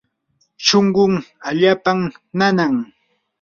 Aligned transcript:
shunqun 0.65 1.13
allaapam 1.47 1.99
nanan. 2.39 2.75